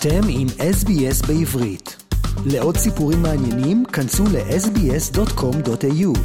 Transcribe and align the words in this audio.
אתם 0.00 0.20
עם 0.30 0.46
SBS 0.46 1.26
בעברית. 1.28 1.96
לעוד 2.52 2.76
סיפורים 2.76 3.18
מעניינים, 3.22 3.84
כנסו 3.84 4.24
ל-sbs.com.au. 4.24 6.18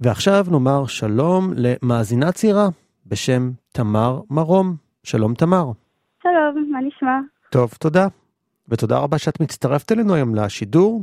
ועכשיו 0.00 0.46
נאמר 0.50 0.86
שלום 0.86 1.52
למאזינה 1.56 2.32
צעירה 2.32 2.68
בשם 3.06 3.50
תמר 3.72 4.20
מרום. 4.30 4.76
שלום 5.02 5.34
תמר. 5.34 5.64
שלום, 6.22 6.70
מה 6.72 6.78
נשמע? 6.80 7.18
טוב, 7.50 7.70
תודה. 7.80 8.06
ותודה 8.68 8.98
רבה 8.98 9.18
שאת 9.18 9.40
מצטרפת 9.40 9.92
אלינו 9.92 10.14
היום 10.14 10.34
לשידור. 10.34 11.02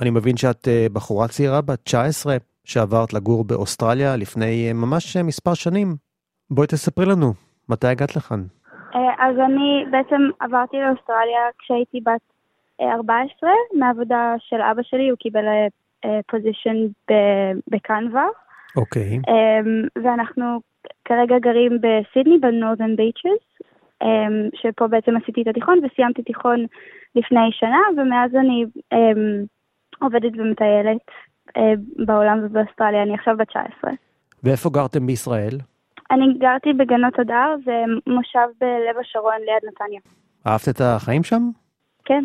אני 0.00 0.10
מבין 0.10 0.36
שאת 0.36 0.68
אה, 0.68 0.86
בחורה 0.92 1.28
צעירה 1.28 1.60
בת 1.60 1.80
19 1.84 2.36
שעברת 2.64 3.12
לגור 3.12 3.44
באוסטרליה 3.44 4.16
לפני 4.16 4.68
אה, 4.68 4.72
ממש 4.72 5.16
אה, 5.16 5.22
מספר 5.22 5.54
שנים. 5.54 5.96
בואי 6.50 6.66
תספרי 6.66 7.06
לנו, 7.06 7.34
מתי 7.68 7.86
הגעת 7.86 8.16
לכאן? 8.16 8.44
אז 8.94 9.38
אני 9.38 9.84
בעצם 9.90 10.20
עברתי 10.40 10.76
לאוסטרליה 10.76 11.40
כשהייתי 11.58 12.00
בת 12.00 12.20
14 12.80 13.50
מהעבודה 13.74 14.34
של 14.38 14.60
אבא 14.62 14.82
שלי, 14.82 15.08
הוא 15.08 15.18
קיבל 15.18 15.44
פוזיישן 16.30 16.76
בקנווה. 17.68 18.26
אוקיי. 18.76 19.18
ואנחנו 20.04 20.60
כרגע 21.04 21.38
גרים 21.38 21.78
בסידני, 21.80 22.38
בנורת'ן 22.38 22.96
ביצ'ס, 22.96 23.62
שפה 24.54 24.86
בעצם 24.86 25.16
עשיתי 25.16 25.42
את 25.42 25.46
התיכון 25.46 25.80
וסיימתי 25.84 26.22
תיכון 26.22 26.66
לפני 27.14 27.52
שנה, 27.52 27.80
ומאז 27.96 28.34
אני 28.34 28.64
עובדת 30.02 30.32
ומטיילת 30.38 31.06
אה, 31.56 31.72
בעולם 32.06 32.40
ובאוסטרליה, 32.42 33.02
אני 33.02 33.14
עכשיו 33.14 33.36
בת 33.36 33.48
19. 33.48 33.90
ואיפה 34.42 34.70
גרתם 34.70 35.06
בישראל? 35.06 35.58
אני 36.10 36.34
גרתי 36.38 36.72
בגנות 36.72 37.18
הדר, 37.18 37.54
זה 37.64 37.84
מושב 38.06 38.46
בלב 38.60 38.98
השרון 39.00 39.40
ליד 39.40 39.70
נתניה. 39.72 40.00
אהבת 40.46 40.68
את 40.68 40.80
החיים 40.80 41.22
שם? 41.22 41.42
כן, 42.04 42.24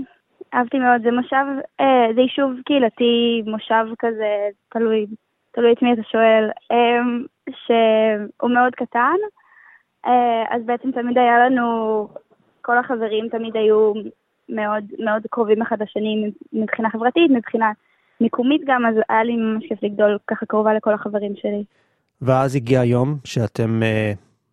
אהבתי 0.53 0.79
מאוד, 0.79 1.01
זה 1.03 1.11
מושב, 1.11 1.45
אה, 1.79 2.07
זה 2.15 2.21
יישוב 2.21 2.51
קהילתי, 2.65 3.43
מושב 3.45 3.85
כזה, 3.99 4.47
תלוי, 4.69 5.05
תלוי 5.51 5.73
את 5.73 5.81
מי 5.81 5.93
אתה 5.93 6.03
שואל, 6.03 6.49
אה, 6.71 7.01
שהוא 7.49 8.51
מאוד 8.51 8.75
קטן, 8.75 9.15
אה, 10.05 10.43
אז 10.49 10.61
בעצם 10.65 10.91
תמיד 10.91 11.17
היה 11.17 11.45
לנו, 11.45 12.07
כל 12.61 12.77
החברים 12.77 13.29
תמיד 13.29 13.57
היו 13.57 13.93
מאוד 14.49 14.83
מאוד 14.99 15.21
קרובים 15.29 15.61
אחד 15.61 15.81
לשני 15.81 16.31
מבחינה 16.53 16.89
חברתית, 16.89 17.31
מבחינה 17.31 17.71
מיקומית 18.21 18.61
גם, 18.65 18.85
אז 18.85 18.95
היה 19.09 19.23
לי 19.23 19.35
ממש 19.35 19.65
כיף 19.67 19.83
לגדול 19.83 20.17
ככה 20.27 20.45
קרובה 20.45 20.73
לכל 20.73 20.93
החברים 20.93 21.35
שלי. 21.35 21.63
ואז 22.21 22.55
הגיע 22.55 22.79
היום 22.79 23.17
שאתם 23.23 23.83
אה, 23.83 24.11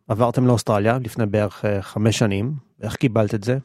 עברתם 0.08 0.46
לאוסטרליה 0.46 0.98
לפני 1.04 1.26
בערך 1.26 1.64
אה, 1.64 1.82
חמש 1.82 2.18
שנים, 2.18 2.44
איך 2.82 2.96
קיבלת 2.96 3.34
את 3.34 3.44
זה? 3.44 3.56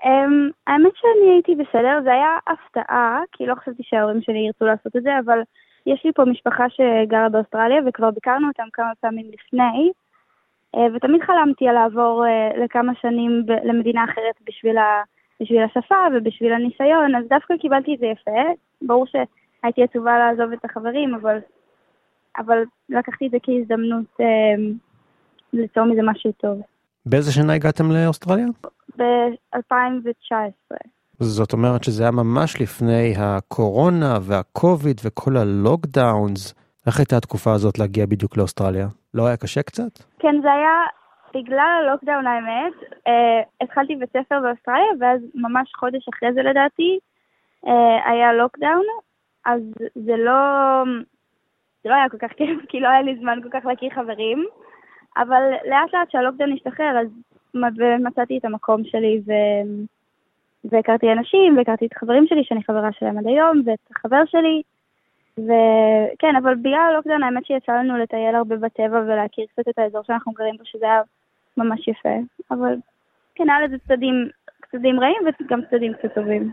Um, 0.00 0.52
האמת 0.66 0.92
שאני 0.96 1.32
הייתי 1.32 1.54
בסדר, 1.54 2.00
זה 2.04 2.12
היה 2.12 2.38
הפתעה, 2.46 3.20
כי 3.32 3.46
לא 3.46 3.54
חשבתי 3.54 3.82
שההורים 3.82 4.22
שלי 4.22 4.38
ירצו 4.38 4.64
לעשות 4.64 4.96
את 4.96 5.02
זה, 5.02 5.10
אבל 5.24 5.38
יש 5.86 6.04
לי 6.04 6.12
פה 6.12 6.24
משפחה 6.24 6.64
שגרה 6.70 7.28
באוסטרליה 7.28 7.80
וכבר 7.86 8.10
ביקרנו 8.10 8.48
אותם 8.48 8.68
כמה 8.72 8.92
פעמים 9.00 9.26
לפני, 9.32 9.90
uh, 10.76 10.96
ותמיד 10.96 11.22
חלמתי 11.22 11.68
על 11.68 11.74
לעבור 11.74 12.24
uh, 12.24 12.58
לכמה 12.64 12.92
שנים 13.00 13.42
למדינה 13.64 14.04
אחרת 14.04 14.34
בשביל 14.46 14.78
ה... 14.78 15.02
בשביל 15.42 15.62
השפה 15.62 15.96
ובשביל 16.14 16.52
הניסיון, 16.52 17.14
אז 17.14 17.24
דווקא 17.28 17.56
קיבלתי 17.56 17.94
את 17.94 17.98
זה 17.98 18.06
יפה. 18.06 18.40
ברור 18.82 19.06
שהייתי 19.06 19.82
עצובה 19.82 20.18
לעזוב 20.18 20.52
את 20.52 20.64
החברים, 20.64 21.14
אבל, 21.14 21.38
אבל 22.38 22.58
לקחתי 22.88 23.26
את 23.26 23.30
זה 23.30 23.36
כהזדמנות 23.42 24.20
אה, 24.20 24.26
ליצור 25.52 25.84
מזה 25.84 26.00
משהו 26.04 26.32
טוב. 26.32 26.60
באיזה 27.06 27.32
שנה 27.32 27.52
הגעתם 27.52 27.84
לאוסטרליה? 27.92 28.46
ב-2019. 28.96 30.76
זאת 31.20 31.52
אומרת 31.52 31.84
שזה 31.84 32.02
היה 32.02 32.12
ממש 32.12 32.60
לפני 32.60 33.14
הקורונה 33.18 34.18
והקוביד 34.22 35.00
וכל 35.04 35.36
הלוקדאונס. 35.36 36.54
איך 36.86 36.98
הייתה 36.98 37.16
התקופה 37.16 37.52
הזאת 37.52 37.78
להגיע 37.78 38.06
בדיוק 38.06 38.36
לאוסטרליה? 38.36 38.86
לא 39.14 39.26
היה 39.26 39.36
קשה 39.36 39.62
קצת? 39.62 39.98
כן, 40.18 40.34
זה 40.42 40.52
היה 40.52 40.74
בגלל 41.34 41.82
הלוקדאון 41.82 42.26
האמת, 42.26 42.72
אה, 43.06 43.42
התחלתי 43.60 43.96
בית 43.96 44.08
ספר 44.10 44.40
באוסטרליה, 44.42 44.92
ואז 45.00 45.20
ממש 45.34 45.72
חודש 45.76 46.08
אחרי 46.14 46.32
זה 46.32 46.42
לדעתי, 46.42 46.98
אה, 47.66 48.10
היה 48.10 48.32
לוקדאון, 48.32 48.84
אז 49.46 49.60
זה 49.94 50.16
לא, 50.16 50.32
זה 51.88 51.92
לא 51.92 51.98
היה 51.98 52.08
כל 52.08 52.18
כך 52.18 52.32
כיף, 52.32 52.58
כי 52.68 52.80
לא 52.80 52.88
היה 52.88 53.02
לי 53.02 53.16
זמן 53.20 53.38
כל 53.42 53.48
כך 53.52 53.66
להכיר 53.66 53.90
חברים, 53.94 54.44
אבל 55.16 55.42
לאט 55.70 55.94
לאט 55.94 56.08
כשהלוקדאון 56.08 56.52
השתחרר, 56.52 57.00
אז 57.00 57.08
מצאתי 58.00 58.38
את 58.38 58.44
המקום 58.44 58.84
שלי, 58.84 59.20
ו... 59.26 59.32
והכרתי 60.64 61.12
אנשים, 61.12 61.56
והכרתי 61.56 61.86
את 61.86 61.96
החברים 61.96 62.26
שלי, 62.26 62.44
שאני 62.44 62.64
חברה 62.64 62.92
שלהם 62.92 63.18
עד 63.18 63.26
היום, 63.26 63.62
ואת 63.66 63.78
החבר 63.96 64.22
שלי, 64.26 64.62
וכן, 65.38 66.36
אבל 66.42 66.54
בגלל 66.54 66.90
הלוקדאון 66.92 67.22
האמת 67.22 67.46
שיצא 67.46 67.72
לנו 67.72 67.98
לטייל 67.98 68.34
הרבה 68.34 68.56
בטבע 68.56 69.00
ולהכיר 69.00 69.46
קצת 69.52 69.68
את 69.68 69.78
האזור 69.78 70.02
שאנחנו 70.06 70.32
גרים 70.32 70.56
בו, 70.56 70.64
שזה 70.64 70.86
היה 70.86 71.00
ממש 71.56 71.88
יפה, 71.88 72.16
אבל 72.50 72.74
כן, 73.34 73.50
היה 73.50 73.60
לזה 73.60 73.76
צדדים, 73.78 74.28
צדדים 74.72 75.00
רעים 75.00 75.22
וגם 75.26 75.60
צדדים 75.70 75.92
קצת 75.92 76.14
טובים. 76.14 76.52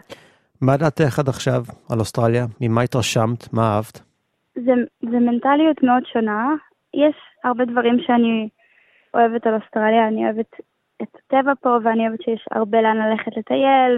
מה 0.61 0.77
דעתך 0.77 1.19
עד 1.19 1.29
עכשיו 1.29 1.61
על 1.91 1.99
אוסטרליה? 1.99 2.45
ממה 2.61 2.81
התרשמת? 2.81 3.53
מה 3.53 3.75
אהבת? 3.75 4.14
זה, 4.55 4.73
זה 5.01 5.19
מנטליות 5.19 5.83
מאוד 5.83 6.05
שונה. 6.05 6.53
יש 6.93 7.15
הרבה 7.43 7.65
דברים 7.65 7.99
שאני 7.99 8.49
אוהבת 9.13 9.47
על 9.47 9.53
אוסטרליה, 9.53 10.07
אני 10.07 10.25
אוהבת 10.25 10.55
את 11.01 11.15
הטבע 11.15 11.53
פה, 11.61 11.77
ואני 11.83 12.07
אוהבת 12.07 12.21
שיש 12.21 12.45
הרבה 12.51 12.81
לאן 12.81 12.97
ללכת 12.97 13.37
לטייל, 13.37 13.97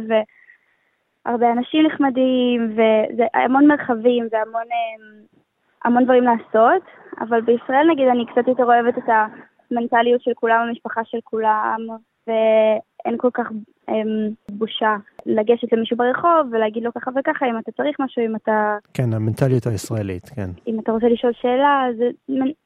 והרבה 1.26 1.52
אנשים 1.52 1.86
נחמדים, 1.86 2.72
וזה 2.72 3.26
המון 3.34 3.68
מרחבים 3.68 4.28
והמון 4.32 4.68
המון 5.84 6.04
דברים 6.04 6.24
לעשות, 6.24 6.84
אבל 7.20 7.42
בישראל 7.42 7.88
נגיד 7.92 8.08
אני 8.08 8.26
קצת 8.26 8.48
יותר 8.48 8.64
אוהבת 8.64 8.98
את. 8.98 9.10
המנטליות 9.72 10.22
של 10.22 10.32
כולם, 10.36 10.68
המשפחה 10.68 11.02
של 11.06 11.18
כולם, 11.24 11.80
ואין 13.06 13.18
כל 13.18 13.30
כך 13.34 13.52
הם, 13.88 14.08
בושה 14.52 14.96
לגשת 15.26 15.74
למישהו 15.74 15.98
ברחוב 15.98 16.52
ולהגיד 16.52 16.84
לו 16.84 16.94
ככה 16.94 17.12
וככה 17.20 17.46
אם 17.46 17.60
אתה 17.60 17.72
צריך 17.72 17.98
משהו, 18.00 18.26
אם 18.26 18.36
אתה... 18.36 18.78
כן, 18.94 19.14
המנטליות 19.14 19.68
הישראלית, 19.68 20.30
כן. 20.30 20.50
אם 20.68 20.80
אתה 20.80 20.92
רוצה 20.92 21.08
לשאול 21.08 21.34
שאלה, 21.42 21.88
זה 21.98 22.10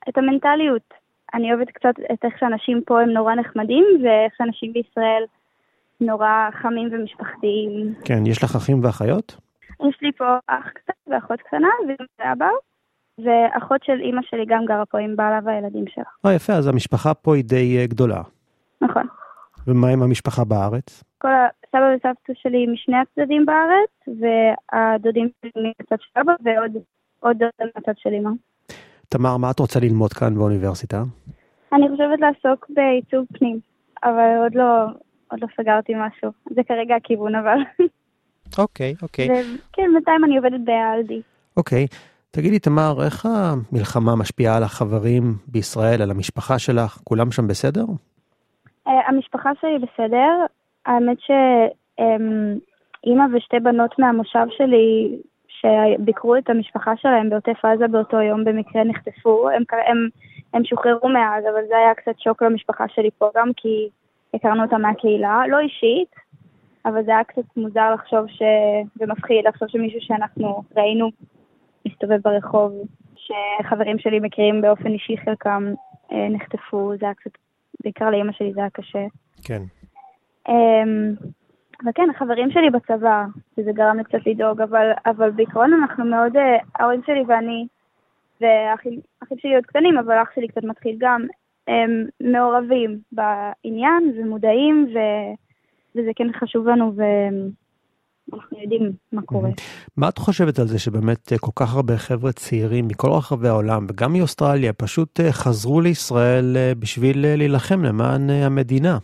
את 0.09 0.17
המנטליות. 0.17 0.93
אני 1.33 1.53
אוהבת 1.53 1.69
קצת 1.69 1.93
את 2.13 2.25
איך 2.25 2.33
שאנשים 2.39 2.81
פה 2.85 3.01
הם 3.01 3.09
נורא 3.09 3.35
נחמדים, 3.35 3.85
ואיך 4.03 4.33
שאנשים 4.37 4.73
בישראל 4.73 5.23
נורא 6.01 6.49
חמים 6.61 6.89
ומשפחתיים. 6.91 7.93
כן, 8.05 8.25
יש 8.25 8.43
לך 8.43 8.55
אחים 8.55 8.83
ואחיות? 8.83 9.37
יש 9.89 9.97
לי 10.01 10.11
פה 10.11 10.37
אח 10.47 10.69
קטן 10.73 11.13
ואחות 11.13 11.41
קטנה 11.41 11.67
וגם 11.87 12.31
אבא. 12.31 12.49
ואחות 13.19 13.83
של 13.83 13.99
אימא 14.01 14.21
שלי 14.29 14.45
גם 14.47 14.65
גרה 14.65 14.85
פה 14.85 14.99
עם 14.99 15.15
בעלה 15.15 15.39
והילדים 15.43 15.85
שלה. 15.87 16.03
אה, 16.25 16.33
יפה, 16.33 16.53
אז 16.53 16.67
המשפחה 16.67 17.13
פה 17.13 17.35
היא 17.35 17.43
די 17.43 17.83
uh, 17.83 17.89
גדולה. 17.89 18.21
נכון. 18.81 19.07
ומה 19.67 19.87
עם 19.87 20.03
המשפחה 20.03 20.43
בארץ? 20.43 21.03
כל 21.17 21.27
הסבא 21.27 21.85
וסבתא 21.95 22.33
שלי 22.33 22.65
משני 22.73 22.95
הצדדים 22.97 23.45
בארץ, 23.45 24.17
והדודים 24.19 25.29
שלי 25.41 25.71
מצד 25.81 25.95
של 25.99 26.19
אבא, 26.19 26.33
ועוד 26.43 26.83
עוד 27.19 27.37
דוד 27.37 27.69
מהצד 27.75 27.93
של 27.97 28.09
אימא. 28.09 28.29
תמר, 29.09 29.37
מה 29.37 29.51
את 29.51 29.59
רוצה 29.59 29.79
ללמוד 29.79 30.13
כאן 30.13 30.35
באוניברסיטה? 30.35 31.03
אני 31.73 31.89
חושבת 31.89 32.19
לעסוק 32.19 32.65
בעיצוב 32.69 33.25
פנים, 33.33 33.59
אבל 34.03 34.43
עוד 34.43 34.55
לא, 34.55 34.85
עוד 35.31 35.39
לא 35.41 35.47
סגרתי 35.57 35.93
משהו. 35.95 36.31
זה 36.55 36.61
כרגע 36.67 36.95
הכיוון 36.95 37.35
אבל. 37.35 37.57
אוקיי, 38.57 38.95
אוקיי. 39.01 39.27
כן, 39.73 39.89
בינתיים 39.93 40.23
אני 40.23 40.37
עובדת 40.37 40.59
באלדי. 40.65 41.21
אוקיי. 41.57 41.87
תגידי, 42.31 42.59
תמר, 42.59 43.03
איך 43.05 43.25
המלחמה 43.25 44.15
משפיעה 44.15 44.57
על 44.57 44.63
החברים 44.63 45.23
בישראל, 45.47 46.01
על 46.01 46.11
המשפחה 46.11 46.59
שלך? 46.59 47.01
כולם 47.03 47.31
שם 47.31 47.47
בסדר? 47.47 47.85
אה, 48.91 49.07
המשפחה 49.07 49.51
שלי 49.61 49.79
בסדר. 49.79 50.45
האמת 50.85 51.17
שאימא 51.19 53.23
ושתי 53.33 53.59
בנות 53.59 53.99
מהמושב 53.99 54.45
שלי, 54.49 55.17
שביקרו 55.47 56.35
את 56.35 56.49
המשפחה 56.49 56.97
שלהם 56.97 57.29
בעוטף 57.29 57.65
עזה 57.65 57.87
באותו 57.87 58.21
יום, 58.21 58.43
במקרה 58.43 58.83
נחטפו. 58.83 59.49
הם, 59.49 59.63
הם, 59.87 60.09
הם 60.53 60.65
שוחררו 60.65 61.09
מאז, 61.09 61.43
אבל 61.43 61.61
זה 61.67 61.77
היה 61.77 61.93
קצת 61.93 62.19
שוק 62.19 62.43
למשפחה 62.43 62.87
שלי 62.87 63.09
פה 63.17 63.29
גם, 63.35 63.51
כי 63.57 63.89
הכרנו 64.33 64.63
אותה 64.63 64.77
מהקהילה. 64.77 65.43
לא 65.49 65.59
אישית, 65.59 66.15
אבל 66.85 67.03
זה 67.03 67.11
היה 67.11 67.23
קצת 67.23 67.57
מוזר 67.57 67.93
לחשוב 67.93 68.27
ש... 68.27 68.41
ומפחיד 68.99 69.47
לחשוב 69.47 69.67
שמישהו 69.67 70.01
שאנחנו 70.01 70.63
ראינו 70.77 71.09
מסתובב 71.87 72.19
ברחוב, 72.23 72.73
שחברים 73.15 73.99
שלי 73.99 74.19
מכירים 74.19 74.61
באופן 74.61 74.87
אישי, 74.87 75.17
חלקם 75.17 75.73
אה, 76.11 76.29
נחטפו, 76.29 76.93
זה 76.99 77.05
היה 77.05 77.13
קצת, 77.13 77.31
בעיקר 77.83 78.09
לאימא 78.09 78.31
שלי 78.31 78.53
זה 78.53 78.59
היה 78.59 78.69
קשה. 78.69 79.05
כן. 79.43 79.61
אה, 80.49 80.83
וכן, 81.89 82.09
החברים 82.15 82.51
שלי 82.51 82.69
בצבא, 82.69 83.25
שזה 83.55 83.71
גרם 83.71 83.97
לי 83.97 84.03
קצת 84.03 84.19
לדאוג, 84.25 84.61
אבל, 84.61 84.91
אבל 85.05 85.31
בעיקרון 85.31 85.73
אנחנו 85.73 86.05
מאוד, 86.05 86.37
אה, 86.37 86.57
ההורים 86.75 87.01
שלי 87.05 87.23
ואני, 87.27 87.67
והאחים 88.41 88.99
שלי 89.37 89.55
עוד 89.55 89.65
קטנים, 89.65 89.97
אבל 89.97 90.21
אח 90.21 90.29
שלי 90.35 90.47
קצת 90.47 90.63
מתחיל 90.63 90.95
גם, 90.99 91.25
הם 91.67 92.05
מעורבים 92.21 92.99
בעניין 93.11 94.13
ומודעים, 94.17 94.87
ו... 94.93 94.97
וזה 95.95 96.11
כן 96.15 96.27
חשוב 96.33 96.67
לנו, 96.67 96.93
ואנחנו 98.31 98.59
יודעים 98.61 98.91
מה 99.11 99.21
קורה. 99.21 99.49
מה 99.97 100.09
את 100.09 100.17
חושבת 100.17 100.59
על 100.59 100.65
זה 100.65 100.79
שבאמת 100.79 101.33
כל 101.39 101.51
כך 101.55 101.75
הרבה 101.75 101.97
חבר'ה 101.97 102.31
צעירים 102.31 102.87
מכל 102.87 103.09
רחבי 103.17 103.47
העולם, 103.47 103.85
וגם 103.89 104.13
מאוסטרליה, 104.13 104.73
פשוט 104.73 105.19
חזרו 105.31 105.81
לישראל 105.81 106.55
בשביל 106.79 107.17
להילחם 107.37 107.83
למען 107.83 108.29
המדינה? 108.29 108.97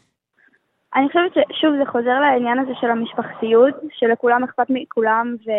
אני 0.96 1.08
חושבת 1.08 1.32
ששוב 1.34 1.72
זה 1.80 1.92
חוזר 1.92 2.20
לעניין 2.20 2.60
הזה 2.60 2.72
של 2.82 2.88
המשפחתיות, 2.88 3.76
שלכולם 4.00 4.44
אכפת 4.44 4.66
מכולם, 4.70 5.36
ו... 5.48 5.50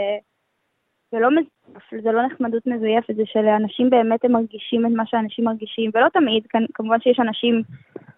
ולא 1.13 1.29
מזויף, 1.31 2.05
זה 2.05 2.13
לא 2.13 2.27
נחמדות 2.27 2.67
מזויפת, 2.67 3.17
זה 3.17 3.23
שלאנשים 3.27 3.91
באמת 3.91 4.25
הם 4.25 4.33
מרגישים 4.33 4.87
את 4.87 4.91
מה 4.97 5.07
שאנשים 5.07 5.45
מרגישים, 5.45 5.91
ולא 5.95 6.09
תמיד, 6.09 6.43
כמובן 6.75 7.01
שיש 7.01 7.21
אנשים 7.21 7.63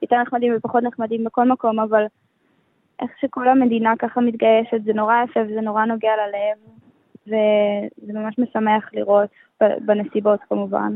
יותר 0.03 0.23
נחמדים 0.23 0.53
ופחות 0.57 0.83
נחמדים 0.83 1.25
בכל 1.25 1.49
מקום, 1.49 1.81
אבל 1.81 2.05
איך 3.03 3.11
שכל 3.21 3.49
המדינה 3.49 3.93
ככה 3.99 4.21
מתגייסת, 4.21 4.85
זה 4.85 4.93
נורא 4.93 5.15
יפה 5.25 5.41
וזה 5.41 5.61
נורא 5.61 5.85
נוגע 5.85 6.11
ללב, 6.23 6.75
וזה 7.27 8.13
ממש 8.13 8.35
משמח 8.39 8.91
לראות 8.93 9.31
בנסיבות 9.61 10.41
כמובן. 10.49 10.93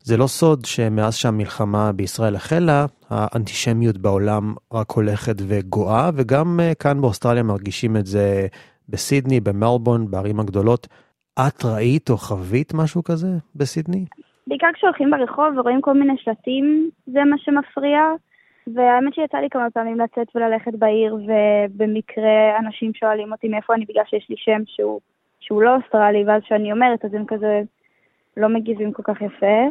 זה 0.00 0.16
לא 0.16 0.26
סוד 0.26 0.64
שמאז 0.64 1.14
שהמלחמה 1.14 1.92
בישראל 1.92 2.36
החלה, 2.36 2.86
האנטישמיות 3.10 3.98
בעולם 3.98 4.54
רק 4.72 4.90
הולכת 4.90 5.34
וגואה, 5.48 6.10
וגם 6.14 6.60
אה, 6.62 6.74
כאן 6.74 7.00
באוסטרליה 7.00 7.42
מרגישים 7.42 7.96
את 7.96 8.06
זה 8.06 8.46
בסידני, 8.88 9.40
במלבורן, 9.40 10.10
בערים 10.10 10.40
הגדולות. 10.40 10.86
את 11.38 11.64
ראית 11.64 12.10
או 12.10 12.16
חווית 12.16 12.74
משהו 12.74 13.04
כזה 13.04 13.26
בסידני? 13.56 14.04
בעיקר 14.46 14.66
כשהולכים 14.74 15.10
ברחוב 15.10 15.58
ורואים 15.58 15.80
כל 15.80 15.94
מיני 15.94 16.14
שלטים, 16.16 16.90
זה 17.06 17.24
מה 17.24 17.36
שמפריע. 17.38 18.00
והאמת 18.74 19.14
שיצא 19.14 19.38
לי 19.38 19.50
כמה 19.50 19.70
פעמים 19.70 20.00
לצאת 20.00 20.36
וללכת 20.36 20.74
בעיר, 20.74 21.14
ובמקרה 21.14 22.58
אנשים 22.58 22.94
שואלים 22.94 23.32
אותי 23.32 23.48
מאיפה 23.48 23.74
אני 23.74 23.84
בגלל 23.84 24.04
שיש 24.06 24.26
לי 24.30 24.36
שם 24.38 24.62
שהוא, 24.66 25.00
שהוא 25.40 25.62
לא 25.62 25.76
אוסטרלי, 25.76 26.24
ואז 26.24 26.42
כשאני 26.42 26.72
אומרת, 26.72 27.04
אז 27.04 27.14
הם 27.14 27.24
כזה 27.26 27.62
לא 28.36 28.48
מגיבים 28.48 28.92
כל 28.92 29.02
כך 29.02 29.22
יפה. 29.22 29.66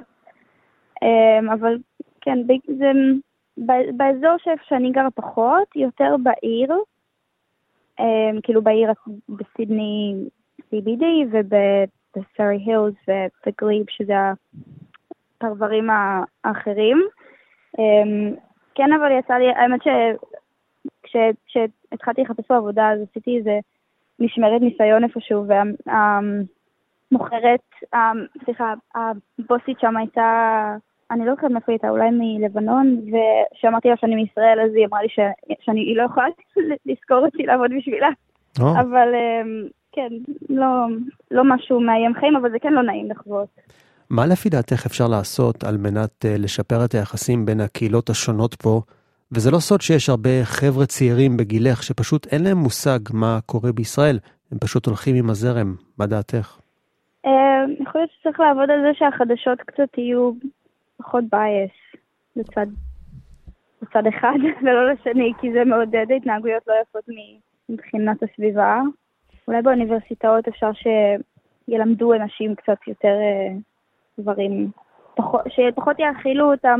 אמ, 1.04 1.50
אבל 1.50 1.78
כן, 2.22 2.38
זה 2.78 2.92
באזור 3.98 4.38
שאיפה 4.38 4.64
שאני 4.68 4.92
גרה 4.92 5.12
פחות, 5.12 5.76
יותר 5.76 6.16
בעיר, 6.24 6.74
אמ, 8.00 8.42
כאילו 8.44 8.62
בעיר 8.62 8.92
בסידני 9.30 10.16
CBD 10.60 11.04
ובסרי 11.32 12.58
הילס 12.66 12.96
ובגליב, 13.08 13.86
שזה 13.90 14.14
הפרברים 15.38 15.90
האחרים. 16.44 17.08
כן, 18.76 18.94
אבל 18.94 19.12
יצא 19.20 19.34
לי, 19.34 19.46
האמת 19.50 19.80
שכשהתחלתי 21.06 22.22
לחפש 22.22 22.46
פה 22.48 22.56
עבודה, 22.56 22.92
אז 22.92 23.00
עשיתי 23.10 23.38
איזה 23.38 23.60
משמרת 24.20 24.62
ניסיון 24.62 25.04
איפשהו, 25.04 25.46
והמוכרת, 27.12 27.60
סליחה, 28.46 28.74
הבוסית 28.96 29.80
שם 29.80 29.98
הייתה, 29.98 30.76
אני 31.12 31.26
לא 31.26 31.36
זוכרת 31.36 31.52
מאיפה 31.52 31.72
היא 31.72 31.74
הייתה, 31.74 31.90
אולי 31.90 32.10
מלבנון, 32.12 33.02
וכשאמרתי 33.08 33.90
לה 33.90 33.98
שאני 33.98 34.16
מישראל, 34.16 34.60
אז 34.66 34.76
היא 34.76 34.86
אמרה 34.86 35.02
לי 35.02 35.08
שאני 35.62 35.96
לא 35.96 36.04
יכולה 36.04 36.28
לזכור 36.86 37.26
אותי 37.26 37.44
לעבוד 37.44 37.72
בשבילה. 37.78 38.10
אבל 38.60 39.16
אמ, 39.16 39.68
כן, 39.92 40.10
לא, 40.50 40.68
לא 41.32 41.44
משהו 41.46 41.80
מאיים 41.80 42.14
חיים, 42.14 42.36
אבל 42.36 42.52
זה 42.52 42.60
כן 42.60 42.74
לא 42.74 42.84
נעים 42.84 43.12
לחוות. 43.12 43.48
מה 44.10 44.26
לפי 44.26 44.50
דעתך 44.50 44.86
אפשר 44.86 45.08
לעשות 45.08 45.64
על 45.64 45.78
מנת 45.78 46.26
uh, 46.26 46.42
לשפר 46.42 46.86
את 46.86 46.94
היחסים 46.94 47.46
בין 47.46 47.62
הקהילות 47.62 48.10
השונות 48.10 48.56
פה? 48.56 48.82
וזה 49.32 49.52
לא 49.52 49.60
סוד 49.60 49.82
שיש 49.82 50.10
הרבה 50.10 50.30
חבר'ה 50.44 50.86
צעירים 50.86 51.38
בגילך 51.38 51.84
שפשוט 51.84 52.28
אין 52.32 52.44
להם 52.44 52.58
מושג 52.58 53.00
מה 53.14 53.40
קורה 53.46 53.72
בישראל, 53.72 54.20
הם 54.52 54.58
פשוט 54.60 54.86
הולכים 54.86 55.16
עם 55.16 55.30
הזרם, 55.30 55.76
מה 55.98 56.06
דעתך? 56.06 56.58
Uh, 57.26 57.30
יכול 57.82 58.02
להיות 58.02 58.12
שצריך 58.20 58.40
לעבוד 58.40 58.70
על 58.72 58.82
זה 58.82 58.92
שהחדשות 58.94 59.62
קצת 59.62 59.98
יהיו 59.98 60.32
פחות 60.98 61.24
bias 61.32 61.72
לצד, 62.36 62.68
לצד 63.82 64.08
אחד 64.08 64.38
ולא 64.64 64.94
לשני, 64.94 65.34
כי 65.42 65.52
זה 65.54 65.66
מעודד 65.66 66.06
התנהגויות 66.18 66.64
לא 66.68 66.74
יפות 66.82 67.04
מבחינת 67.70 68.18
הסביבה. 68.24 68.82
אולי 69.48 69.62
באוניברסיטאות 69.62 70.48
אפשר 70.48 70.70
שילמדו 70.74 72.14
אנשים 72.14 72.56
קצת 72.56 72.78
יותר 72.88 73.16
uh, 73.16 73.75
דברים, 74.20 74.72
פחות, 75.16 75.42
שפחות 75.50 76.00
יאכילו 76.00 76.52
אותם 76.52 76.80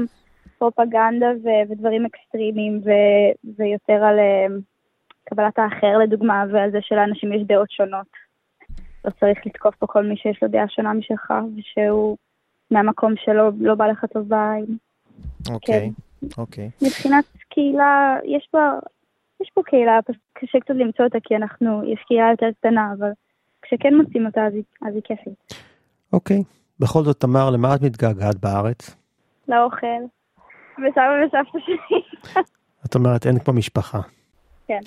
פרופגנדה 0.58 1.28
ו- 1.44 1.72
ודברים 1.72 2.06
אקסטרימיים 2.06 2.82
ו- 2.86 3.54
ויותר 3.58 4.04
על 4.04 4.20
uh, 4.20 4.62
קבלת 5.24 5.60
האחר 5.60 5.98
לדוגמה 5.98 6.44
ועל 6.52 6.72
זה 6.72 6.78
שלאנשים 6.82 7.34
יש 7.34 7.42
דעות 7.48 7.72
שונות. 7.72 8.08
לא 9.06 9.10
צריך 9.20 9.46
לתקוף 9.46 9.76
פה 9.76 9.88
כל 9.88 10.06
מי 10.06 10.18
שיש 10.18 10.44
לו 10.44 10.48
דעה 10.48 10.68
שונה 10.68 10.94
משלך 10.94 11.34
ושהוא 11.58 12.18
מהמקום 12.72 13.14
שלו 13.18 13.52
לא 13.60 13.76
בא 13.76 13.88
לך 13.88 14.06
טוב 14.06 14.30
בעין. 14.30 14.78
אוקיי, 15.52 15.92
כן. 16.22 16.28
אוקיי. 16.38 16.70
מבחינת 16.82 17.26
קהילה, 17.50 18.18
יש 18.24 18.48
פה, 18.52 18.60
יש 19.42 19.52
פה 19.54 19.62
קהילה, 19.66 20.00
פשוט 20.02 20.22
קשה 20.34 20.60
קצת 20.60 20.74
למצוא 20.76 21.06
אותה 21.06 21.18
כי 21.24 21.36
אנחנו, 21.36 21.84
יש 21.94 22.00
קהילה 22.08 22.32
יותר 22.32 22.50
קטנה, 22.60 22.94
אבל 23.00 23.10
כשכן 23.62 23.96
מוצאים 23.96 24.26
אותה 24.26 24.48
אז 24.48 24.54
היא, 24.54 24.64
אז 24.82 24.94
היא 24.94 25.02
כיפית. 25.04 25.54
אוקיי. 26.14 26.44
בכל 26.80 27.04
זאת, 27.04 27.20
תמר, 27.20 27.50
למה 27.50 27.76
את 27.76 27.82
מתגעגעת 27.82 28.36
בארץ? 28.36 28.96
לאוכל. 29.48 30.02
וסבא 30.78 31.02
וסבתא 31.26 31.60
שלי. 31.66 32.02
את 32.86 32.96
אומרת, 32.96 33.28
אין 33.28 33.40
כמו 33.40 33.54
משפחה. 33.54 34.00
כן. 34.68 34.80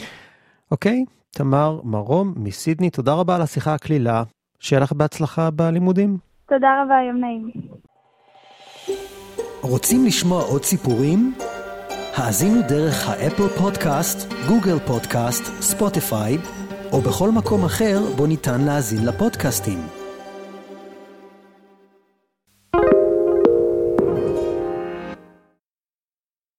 אוקיי, 0.71 1.05
תמר 1.31 1.81
מרום 1.85 2.35
מסידני, 2.37 2.91
תודה 2.91 3.15
רבה 3.15 3.37
על 3.37 3.43
השיחה 3.43 3.75
הקלילה. 3.75 4.23
שיהיה 4.61 4.81
לך 4.83 4.93
בהצלחה 4.93 5.51
בלימודים. 5.51 6.19
תודה 6.49 6.83
רבה, 6.83 6.95
יום 7.09 7.21
נעים. 7.21 7.51
רוצים 9.61 10.05
לשמוע 10.05 10.43
עוד 10.43 10.65
סיפורים? 10.65 11.35
האזינו 12.17 12.61
דרך 12.69 13.09
האפל 13.09 13.49
פודקאסט, 13.49 14.33
גוגל 14.49 14.79
פודקאסט, 14.87 15.45
ספוטיפיי, 15.61 16.37
או 16.93 17.01
בכל 17.01 17.31
מקום 17.31 17.65
אחר 17.65 17.99
בו 18.17 18.27
ניתן 18.27 18.61
להאזין 18.61 19.07
לפודקאסטים. 19.09 19.98